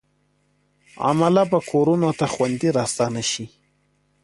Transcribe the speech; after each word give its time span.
عمله 1.09 1.43
به 1.51 1.59
کورونو 1.69 2.09
ته 2.19 2.25
خوندي 2.33 2.69
راستانه 2.77 3.21
شي. 3.31 3.45